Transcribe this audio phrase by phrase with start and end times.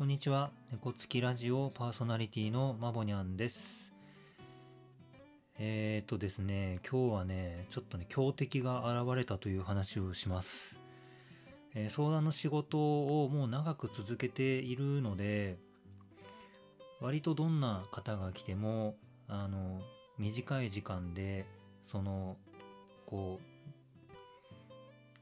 [0.00, 0.50] こんにちは。
[0.72, 3.92] 猫つきラジオパーソナリティのまぼにゃんです。
[5.58, 10.80] えー、っとですね、今日はね、ちょっとね、強敵が現れたという話をします。
[11.74, 15.58] えー相談の仕事をもう長く続けているので、
[17.02, 18.96] 割とどんな方が来ても、
[19.28, 19.82] あの、
[20.16, 21.44] 短い時間で、
[21.84, 22.38] その、
[23.04, 24.14] こう、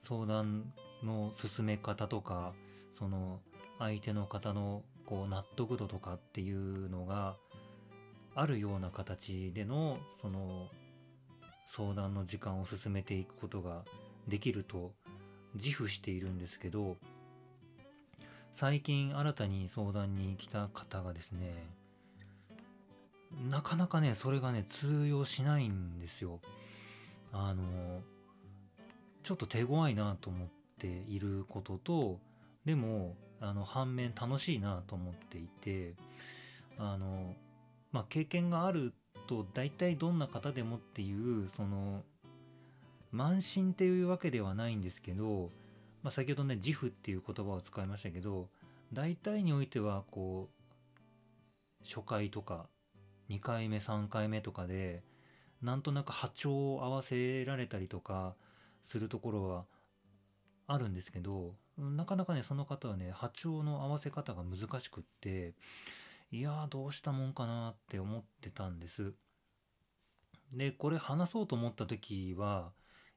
[0.00, 2.54] 相談の進め方とか、
[2.94, 3.42] その、
[3.82, 7.36] 相手の方のこう納得度とかっていうのが
[8.34, 10.68] あるような形でのその
[11.66, 13.82] 相談の時間を進めていくことが
[14.28, 14.92] できると
[15.54, 16.96] 自負しているんですけど
[18.52, 21.52] 最近新たに相談に来た方がですね
[23.50, 26.40] なかなかねそれがね通用しないんですよ。
[27.32, 27.62] あの
[29.22, 32.20] ちょっと手強いなと思っていることと
[32.64, 35.94] でもあの反面楽しいなと思っていて
[36.78, 37.34] あの
[37.90, 38.94] まあ経験がある
[39.26, 42.02] と大体どんな方でもっていうその
[43.12, 45.50] 慢心っていうわけではないんですけど、
[46.02, 48.48] まあ、先ほどね自負っていう言葉を使いましたけど
[48.92, 52.66] 大体においてはこう初回とか
[53.28, 55.02] 2回目3回目とかで
[55.62, 58.34] なんとなく波長を合わせられたりとか
[58.82, 59.64] するところは
[60.66, 61.54] あるんですけど
[61.90, 65.54] なかなかねその方はね波長の合わせ方が難しくって
[66.30, 69.12] いやーどうしたもんかなって思ってたんです。
[70.52, 72.72] でこれ話そうと思った時は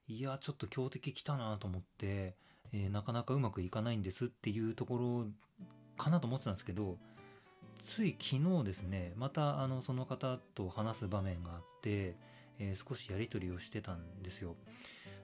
[0.08, 2.36] いやちょっと強敵来たなと思って、
[2.72, 5.28] えーなかなかうまくいかないんですっていうところ
[5.98, 6.98] かなと思ってたんですけど
[7.84, 12.16] つい昨日ですねまたあのその方と話す場面があって、
[12.60, 14.56] えー少しやり取りをしてたんですよ。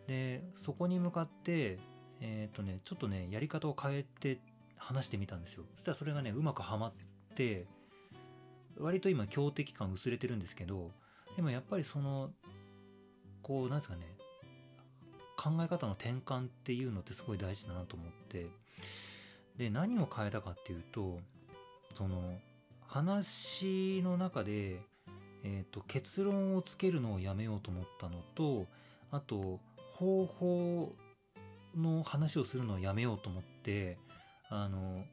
[0.07, 1.79] でそこに向かって
[2.21, 4.39] えっ、とねちょっとねやり方を変えて
[4.77, 5.63] 話してみたんですよ。
[5.75, 6.93] そしたらそれがねうまくはまっ
[7.35, 7.65] て
[8.79, 10.91] 割と今強敵感薄れてるんですけど
[11.35, 12.31] でもやっぱりその
[13.41, 14.01] こうなんですかね
[15.37, 18.47] 考え方の転換っていうのってすごい大事だなと思って
[19.57, 21.19] で何を変えたかっていうと
[21.93, 22.37] その
[22.87, 24.81] 話の中で、
[25.43, 28.65] えー、と結論をつけるのをやめようと思ったのと
[29.11, 29.59] あと
[29.93, 30.93] 方法
[31.77, 33.97] の話をするのをやめようと思って
[34.49, 35.03] あの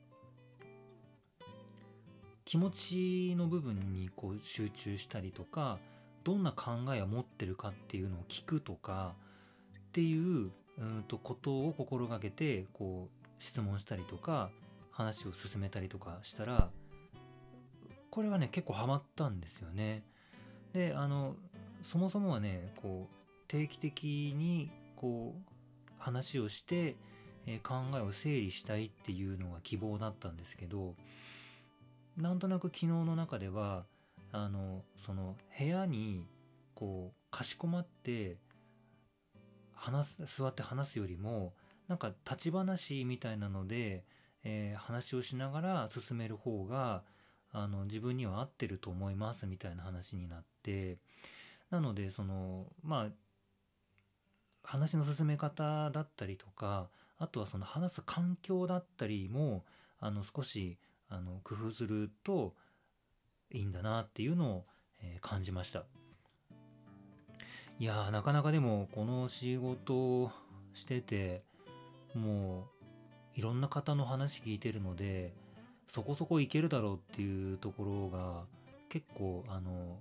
[2.45, 5.79] 気持ちの部分にこう集中したりとか
[6.25, 9.15] どんな考えを持ってるかっていうのを聞くとか
[9.79, 14.51] っていううんとことを心がけてこう質問したりとか
[14.91, 16.71] 話を進めたりとかしたら
[18.11, 20.03] これがね結構ハマったんですよね。
[20.73, 21.37] であの
[21.83, 23.15] そもそもはねこう
[23.47, 25.58] 定期的にこう
[25.99, 26.97] 話をして、
[27.47, 30.95] え考えを整理したいっていうのが希望だったんですけど
[32.19, 33.87] なんとなく昨日の中では
[34.33, 36.27] あのその部屋に
[36.75, 38.37] こうかしこまって
[39.73, 41.55] 話す座って話すよりも
[41.87, 44.05] なんか立ち話みたいなので、
[44.45, 47.03] えー話をしながら進める方が
[47.51, 50.99] あの自分には合ってると思いますみたいな話になって
[51.71, 53.13] なのでそのまあ
[54.69, 59.65] 話の進め方だったりとかあとはその話す環境だったりも
[59.99, 60.77] あの少し
[61.09, 62.53] あの工夫すると
[63.51, 64.65] いいんだなっていうのを、
[65.01, 65.85] えー感じました。
[67.79, 70.33] いやーなかなかでもこの仕事を
[70.75, 71.45] してて
[72.15, 72.69] も
[73.37, 75.33] ういろんな方の話聞いてるので
[75.87, 78.43] そこそこいけるだろうっていうところが
[78.91, 79.99] 結構あの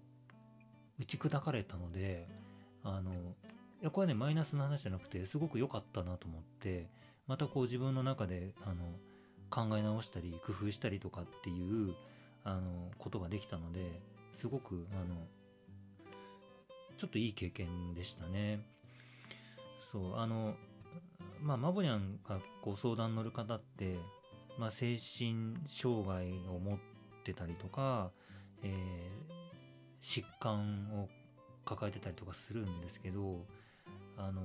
[0.99, 2.27] 打ち砕かれたので
[2.83, 3.11] あの
[3.81, 6.89] いやこれはねマイナスの話じゃなくてすごく良かったなと思って
[7.27, 8.85] またこう自分の中であの
[9.49, 11.93] 考え直したり工夫したりとかっていう
[12.43, 14.01] あのことができたので
[14.33, 15.15] すごくあの
[16.97, 18.65] ちょっといい経験でしたね。
[19.91, 20.55] そうあの
[21.41, 23.97] まあマボニャンがご相談乗る方って、
[24.57, 26.77] まあ、精神障害を持っ
[27.23, 28.11] てたりとか、
[28.63, 29.37] えー
[30.01, 31.09] 疾患を
[31.65, 33.45] 抱えてたりとかするんですけど
[34.17, 34.41] あの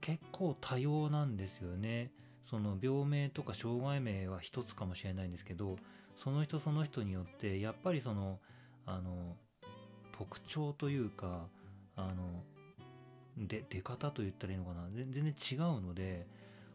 [0.00, 2.10] 結構多様なんですよね。
[2.44, 5.76] その病名とか障害名は一つかもしれないんですけど
[6.14, 8.38] その人その人によってやっぱりその
[8.86, 9.36] あの
[10.16, 11.48] 特徴というか
[11.96, 12.44] あの
[13.46, 16.26] で出方と言ったらいいのかな全然違うので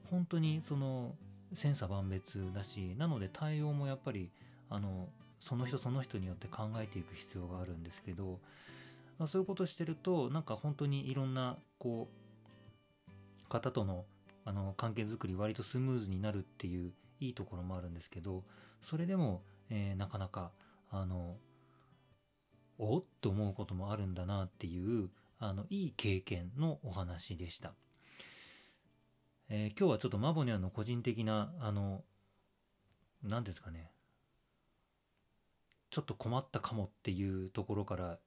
[0.10, 1.16] 本当にその
[1.54, 4.30] 千差万別だしなので対応もやっぱり
[4.70, 5.08] あの
[5.40, 8.40] その人その人によって考えていく必要があるんですけど、
[9.22, 12.10] まあ、そういうことしてるとなんか本当にいろんなこ
[13.08, 14.06] う方との
[14.46, 18.44] あの関係づくり割とスムーズになるっていういいところもあるんですけど
[18.82, 20.50] それでも、えーなかなか
[20.90, 21.36] あの
[22.80, 27.74] おっと思うこともあるんだなっていうあのいい経験のお話でした、
[29.50, 32.02] えー今日はちょっとマボニャの個人的なあの
[33.22, 33.92] 何ですかね
[35.92, 38.18] ちょっと困ったかもっていうところから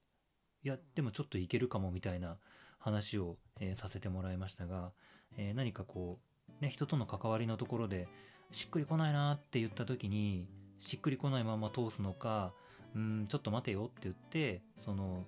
[0.65, 2.39] いやでもちょっといけるかもみたいな
[2.79, 4.93] 話を、えーさせてもらいましたが、
[5.37, 6.19] えー何かこ
[6.61, 8.09] う、ね、人との関わりのところで
[8.51, 12.53] しっくりこないなって言った時にしっくりこないまま通すのか
[12.95, 15.25] うんちょっと待てよって言ってその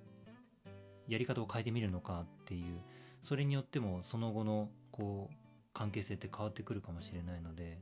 [1.06, 2.81] やり方を変えてみるのかっていう
[3.23, 5.35] それによってもその後のこう
[5.75, 7.79] 関係性って変わってくるかもしれないので、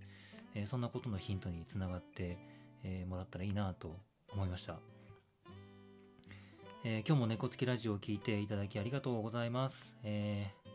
[0.54, 2.38] えーそんなことのヒントにつながって、
[2.82, 3.96] えもらったらいいなと
[4.32, 4.93] 思いました。
[6.86, 9.94] えー今日も猫つきラジオを聴いていただきありがとうございます。
[10.02, 10.70] えー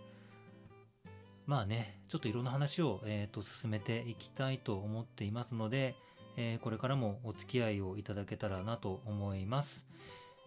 [1.46, 5.96] まあね、ちょっといろんな話を、えーと進めていきたいと思っていますので、
[6.36, 9.86] えーこれからもお付き合いをいただけたらなと思います。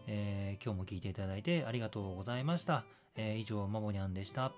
[0.09, 2.85] え今日も聞いていただいてありがとうございました。
[3.17, 4.53] え以上、まぼにゃんでした。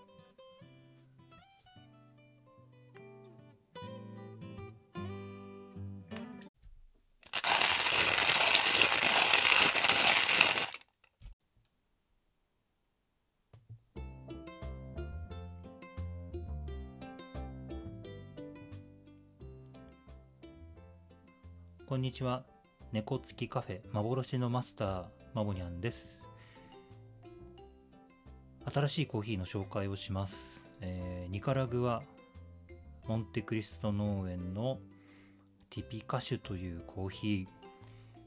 [21.94, 22.42] こんにちは。
[22.90, 26.26] 猫付きカフェ幻のマスターまぼにゃんです。
[28.64, 30.64] 新しいコーヒーの紹介をします。
[30.80, 32.02] えーニカラグア
[33.06, 34.80] モンテクリスト農園の
[35.70, 37.26] ティピカシュというコーヒ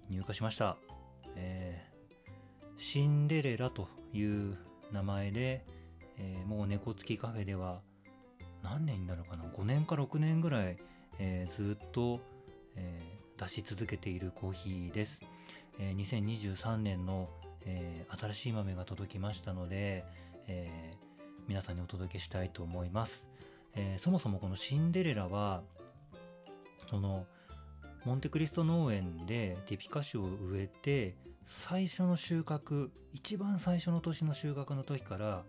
[0.10, 0.78] ー入荷しました。
[1.36, 4.58] えーシンデレラという
[4.94, 5.66] 名前で、
[6.16, 7.82] えーもう猫付きカフェでは
[8.64, 10.78] 何年になるかな？5年か6年ぐらい、
[11.20, 12.22] えーずっと、
[12.78, 15.24] えー出し続けているコーヒーです、
[15.80, 17.30] えー2023年の、
[17.66, 20.06] えー新しい豆が届きましたので、
[20.48, 21.08] えー
[21.48, 23.30] 皆さんにお届けしたいと思います、
[23.76, 25.62] えそもそもこのシンデレラは
[26.90, 27.26] その
[28.04, 35.44] モンテクリスト農園でティピカ種を植えて最初の収穫一番最初の年の収穫の時から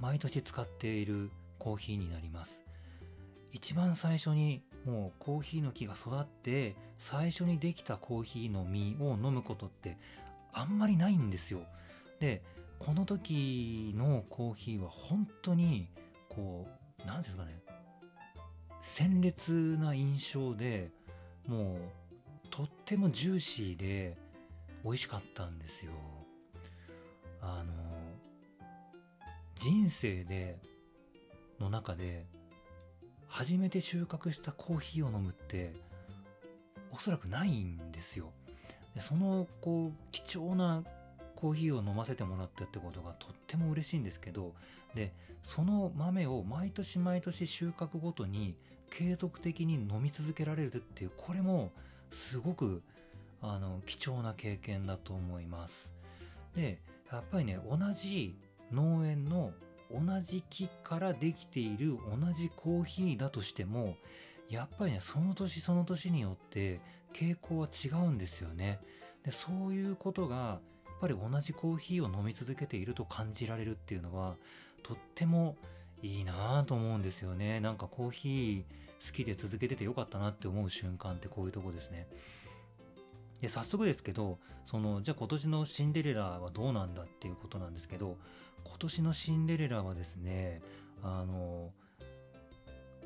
[0.00, 2.62] 毎年使っているコーヒーになります。
[3.52, 9.96] 一番最初にもうコーヒーの木が育って最初にできたコーヒーの実を飲むことって
[10.52, 11.60] あんまりないんですよ。
[12.20, 12.42] で
[12.78, 15.88] この時のコーヒーは本当に
[16.28, 16.66] こ
[17.02, 17.58] う何ですかね
[18.80, 20.90] 鮮烈な印象で
[21.46, 21.78] もう
[22.50, 24.16] とってもジューシーで
[24.84, 25.92] 美味しかったんですよ。
[27.40, 27.72] あの
[29.54, 30.58] 人生で
[31.58, 32.26] の中で
[33.26, 35.72] 初めて収穫したコーヒーを飲むって
[36.92, 38.32] おそらくないんですよ。
[38.94, 40.82] でそのこう貴重な
[41.34, 44.54] コーヒーを飲ませてもらったってことがとっても嬉しいんですけど
[44.94, 45.12] で
[45.42, 48.56] その豆を毎年毎年収穫ごとに
[48.90, 51.72] 継続的に飲み続けられるっていうこれも
[52.10, 52.82] すごく
[53.42, 55.92] あの貴重な経験だと思います。
[56.54, 56.80] で
[57.12, 58.34] やっぱりね同じ
[58.72, 59.52] 農園の
[59.90, 63.96] 同じ木からできている同じコーヒーだとしても
[64.48, 66.80] やっぱりねその年その年によって
[67.12, 68.80] 傾向は違うんですよね。
[69.24, 74.36] でそういうことがやっぱり同じコーヒーを飲み続けていると感じられるっていうのは
[74.82, 75.56] とっても
[76.02, 77.60] いいなぁと思うんですよね。
[77.60, 78.62] なんかコーヒー
[79.04, 82.06] 好きで続けててよかったなって思う瞬間ってこういうとこですね。
[83.40, 88.16] で早速ですけどそのじゃあ今年のシンデレラはどうなんだっていうことなんですけど
[88.64, 90.62] 今年のシンデレラはですね
[91.02, 91.70] あの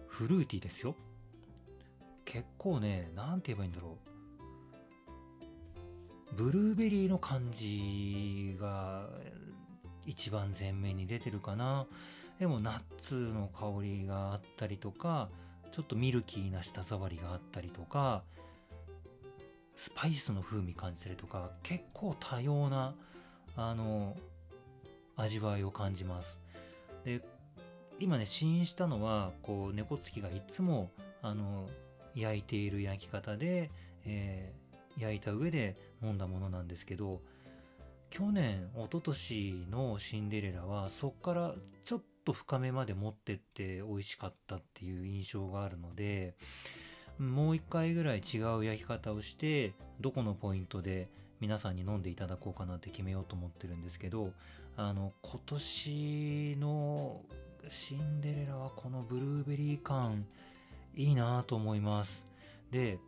[0.06, 0.94] フルーティーですよ。
[2.24, 4.10] 結構ね何て言えばいいんだろう。
[6.36, 9.08] ブルーベリーの感じが
[10.06, 11.86] 一番前面に出てるかな。
[12.38, 15.28] でもナッツの香りがあったりとか
[15.72, 18.22] ちょっとミルキーな舌触りがあったりとか
[19.76, 22.94] スパイスの風味感じたりとか結構多様な
[23.56, 24.16] あの
[25.16, 26.38] 味わいを感じます。
[27.04, 27.20] で
[27.98, 31.68] 今ね試飲したのはこう猫つきがいつもあの
[32.14, 33.70] 焼いている焼き方で、
[34.04, 37.20] えー焼いた上で飲んだものなんですけど
[38.10, 46.34] 去年一昨年のシンデレラはそっからちょっと深めまで持ってって美味しかったっていう印象があるので
[47.18, 51.08] もう一回ぐらい違う焼き方をしてどこのポイントで
[51.40, 54.32] 皆さんに飲んでいただこうかなって決めようと思ってるんですけど
[54.76, 57.20] あの今年の
[57.68, 60.26] シンデレラはこのブルーベリー感
[60.94, 62.26] いいなと思います。
[62.70, 62.98] で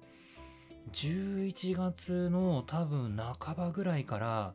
[0.93, 4.55] 11月の多分半ばぐらいから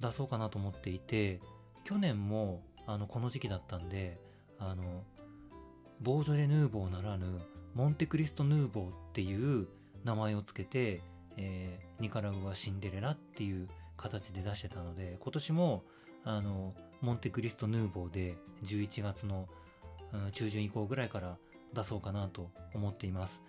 [0.00, 1.40] 出そうかなと思っていて
[1.82, 4.20] 去年もあのこの時期だったんで
[4.58, 5.02] あの
[6.00, 7.40] ボージョレ・ヌーボーならぬ
[7.74, 9.66] モンテクリスト・ヌーボーっていう
[10.04, 11.02] 名前をつけて、
[11.36, 15.84] えーニカラグア・シンデレラっていう形で出してたので今年も
[16.24, 19.48] あのモンテクリスト・ヌーボーで11月の、
[20.12, 21.38] うん中旬以降ぐらいから
[21.74, 23.40] 出そうかなと思っています、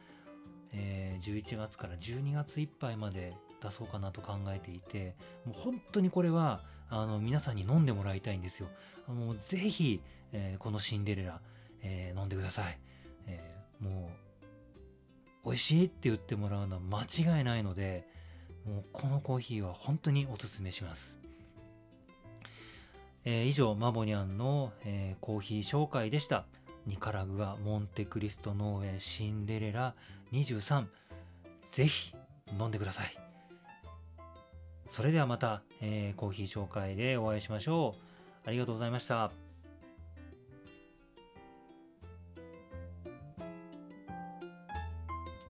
[0.74, 5.16] えー11月から12月いっぱいまで出そうかなと考えていて
[5.46, 8.68] もう本当にこれはあの皆さんに飲んでもらいたいんですよ。
[9.08, 10.02] もうぜひ、
[10.34, 11.40] えーこのシンデレラ、
[11.82, 12.78] えー飲んでください、
[13.28, 14.10] えーも
[15.44, 17.04] う美味しいって言ってもらうのは間
[17.38, 18.08] 違いないので
[18.66, 21.20] もうこのコーヒーは本当におすすめします、
[23.26, 26.46] えー以上マボニャンの、えーコーヒー紹介でした。
[26.86, 29.96] ニカラグアモンテクリスト農園シンデレラ
[30.32, 30.86] 23
[31.72, 32.16] ぜひ
[32.60, 33.18] 飲んでください。
[34.88, 37.96] それではまた、えーコーヒー紹介でお会いしましょ
[38.46, 38.48] う。
[38.48, 39.45] ありがとうございました。